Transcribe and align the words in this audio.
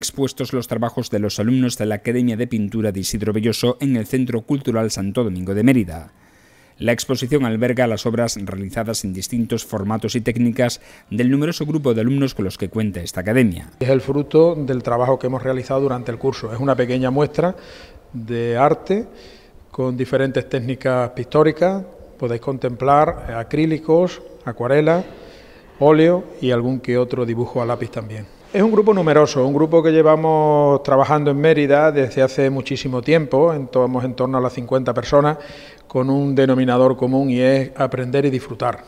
expuestos 0.00 0.52
los 0.52 0.68
trabajos 0.68 1.10
de 1.10 1.18
los 1.18 1.40
alumnos 1.40 1.76
de 1.76 1.84
la 1.84 1.96
Academia 1.96 2.36
de 2.36 2.46
Pintura 2.46 2.92
de 2.92 3.00
Isidro 3.00 3.32
Belloso 3.32 3.76
en 3.80 3.96
el 3.96 4.06
Centro 4.06 4.42
Cultural 4.42 4.92
Santo 4.92 5.24
Domingo 5.24 5.54
de 5.54 5.64
Mérida. 5.64 6.12
La 6.78 6.92
exposición 6.92 7.44
alberga 7.44 7.88
las 7.88 8.06
obras 8.06 8.38
realizadas 8.40 9.02
en 9.02 9.12
distintos 9.12 9.64
formatos 9.64 10.14
y 10.14 10.20
técnicas 10.20 10.80
del 11.10 11.32
numeroso 11.32 11.66
grupo 11.66 11.94
de 11.94 12.02
alumnos 12.02 12.36
con 12.36 12.44
los 12.44 12.56
que 12.56 12.68
cuenta 12.68 13.00
esta 13.00 13.22
academia. 13.22 13.70
Es 13.80 13.88
el 13.88 14.00
fruto 14.00 14.54
del 14.54 14.84
trabajo 14.84 15.18
que 15.18 15.26
hemos 15.26 15.42
realizado 15.42 15.80
durante 15.80 16.12
el 16.12 16.18
curso. 16.18 16.52
Es 16.52 16.60
una 16.60 16.76
pequeña 16.76 17.10
muestra 17.10 17.56
de 18.12 18.56
arte 18.56 19.04
con 19.72 19.96
diferentes 19.96 20.48
técnicas 20.48 21.10
pictóricas. 21.10 21.82
Podéis 22.16 22.40
contemplar 22.40 23.34
acrílicos, 23.36 24.22
acuarela, 24.44 25.04
óleo 25.80 26.22
y 26.40 26.52
algún 26.52 26.78
que 26.78 26.96
otro 26.96 27.26
dibujo 27.26 27.60
a 27.60 27.66
lápiz 27.66 27.90
también. 27.90 28.37
Es 28.50 28.62
un 28.62 28.72
grupo 28.72 28.94
numeroso, 28.94 29.46
un 29.46 29.52
grupo 29.52 29.82
que 29.82 29.90
llevamos 29.90 30.82
trabajando 30.82 31.30
en 31.30 31.36
Mérida 31.36 31.92
desde 31.92 32.22
hace 32.22 32.48
muchísimo 32.48 33.02
tiempo, 33.02 33.52
estamos 33.52 34.02
en 34.04 34.14
torno 34.14 34.38
a 34.38 34.40
las 34.40 34.54
50 34.54 34.94
personas, 34.94 35.36
con 35.86 36.08
un 36.08 36.34
denominador 36.34 36.96
común 36.96 37.28
y 37.28 37.40
es 37.40 37.70
aprender 37.76 38.24
y 38.24 38.30
disfrutar. 38.30 38.78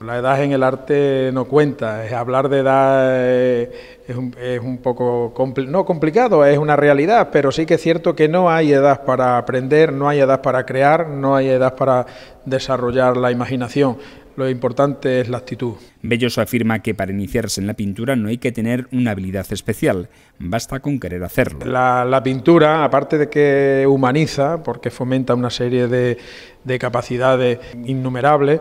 La 0.00 0.18
edad 0.18 0.42
en 0.42 0.52
el 0.52 0.62
arte 0.62 1.30
no 1.32 1.46
cuenta, 1.46 2.02
hablar 2.14 2.50
de 2.50 2.58
edad 2.58 3.06
eh, 3.10 3.72
es 4.06 4.14
un, 4.14 4.36
es 4.38 4.60
un 4.60 4.76
poco 4.78 5.32
no 5.66 5.86
complicado, 5.86 6.44
es 6.44 6.58
una 6.58 6.76
realidad, 6.76 7.30
pero 7.32 7.50
sí 7.50 7.64
que 7.64 7.74
es 7.74 7.80
cierto 7.80 8.14
que 8.14 8.28
no 8.28 8.50
hay 8.50 8.74
edad 8.74 9.06
para 9.06 9.38
aprender, 9.38 9.94
no 9.94 10.10
hay 10.10 10.20
edad 10.20 10.42
para 10.42 10.66
crear, 10.66 11.08
no 11.08 11.34
hay 11.34 11.48
edad 11.48 11.74
para 11.74 12.04
desarrollar 12.44 13.16
la 13.16 13.30
imaginación. 13.30 13.96
Lo 14.36 14.48
importante 14.48 15.20
es 15.20 15.28
la 15.28 15.38
actitud. 15.38 15.74
Belloso 16.02 16.40
afirma 16.40 16.80
que 16.80 16.94
para 16.94 17.10
iniciarse 17.10 17.60
en 17.60 17.66
la 17.66 17.74
pintura 17.74 18.16
no 18.16 18.28
hay 18.28 18.38
que 18.38 18.52
tener 18.52 18.86
una 18.92 19.12
habilidad 19.12 19.46
especial, 19.50 20.08
basta 20.38 20.80
con 20.80 21.00
querer 21.00 21.24
hacerlo. 21.24 21.64
La, 21.64 22.22
pintura, 22.22 22.84
aparte 22.84 23.18
de 23.18 23.28
que 23.28 23.86
humaniza, 23.88 24.62
porque 24.62 24.90
fomenta 24.90 25.34
una 25.34 25.50
serie 25.50 25.88
de, 25.88 26.18
de 26.64 26.78
capacidades 26.78 27.58
innumerables, 27.84 28.60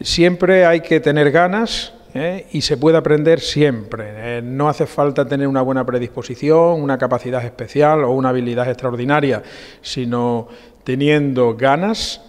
siempre 0.00 0.64
hay 0.64 0.80
que 0.80 1.00
tener 1.00 1.30
ganas, 1.30 1.92
¿eh? 2.14 2.46
y 2.52 2.62
se 2.62 2.76
puede 2.76 2.96
aprender 2.96 3.40
siempre. 3.40 4.38
Eh, 4.38 4.42
no 4.42 4.68
hace 4.68 4.86
falta 4.86 5.26
tener 5.26 5.46
una 5.46 5.62
buena 5.62 5.84
predisposición, 5.84 6.80
una 6.80 6.98
capacidad 6.98 7.44
especial 7.44 8.04
o 8.04 8.12
una 8.12 8.30
habilidad 8.30 8.68
extraordinaria, 8.68 9.42
sino 9.82 10.48
teniendo 10.84 11.56
ganas 11.56 12.22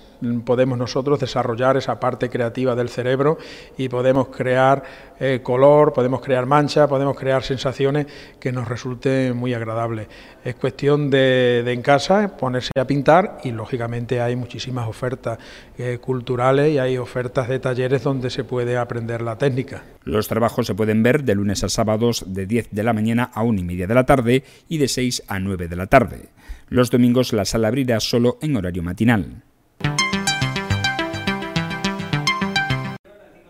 podemos 0.45 0.77
nosotros 0.77 1.19
desarrollar 1.19 1.77
esa 1.77 1.99
parte 1.99 2.29
creativa 2.29 2.75
del 2.75 2.89
cerebro 2.89 3.37
y 3.77 3.89
podemos 3.89 4.27
crear 4.27 4.83
eh, 5.19 5.41
color, 5.43 5.93
podemos 5.93 6.21
crear 6.21 6.45
mancha, 6.45 6.87
podemos 6.87 7.17
crear 7.17 7.43
sensaciones 7.43 8.07
que 8.39 8.51
nos 8.51 8.67
resulten 8.67 9.35
muy 9.35 9.53
agradables. 9.53 10.07
Es 10.43 10.55
cuestión 10.55 11.09
de, 11.09 11.63
en 11.65 11.81
casa 11.81 12.37
ponerse 12.37 12.71
a 12.79 12.85
pintar 12.85 13.39
y 13.43 13.51
lógicamente 13.51 14.21
hay 14.21 14.35
muchísimas 14.35 14.87
ofertas 14.87 15.37
eh, 15.77 15.99
culturales 15.99 16.71
y 16.71 16.79
hay 16.79 16.97
ofertas 16.97 17.47
de 17.47 17.59
talleres 17.59 18.03
donde 18.03 18.29
se 18.29 18.43
puede 18.43 18.77
aprender 18.77 19.21
la 19.21 19.37
técnica. 19.37 19.83
Los 20.03 20.27
trabajos 20.27 20.67
se 20.67 20.75
pueden 20.75 21.03
ver 21.03 21.23
de 21.23 21.35
lunes 21.35 21.63
a 21.63 21.69
sábados 21.69 22.23
de 22.27 22.45
10 22.45 22.69
de 22.71 22.83
la 22.83 22.93
mañana 22.93 23.29
a 23.33 23.43
1 23.43 23.59
y 23.59 23.63
media 23.63 23.87
de 23.87 23.93
la 23.93 24.05
tarde 24.05 24.43
y 24.67 24.77
de 24.77 24.87
6 24.87 25.23
a 25.27 25.39
9 25.39 25.67
de 25.67 25.75
la 25.75 25.87
tarde. 25.87 26.29
Los 26.69 26.89
domingos 26.89 27.33
la 27.33 27.45
sala 27.45 27.67
abrirá 27.67 27.99
solo 27.99 28.37
en 28.41 28.55
horario 28.55 28.81
matinal. 28.81 29.43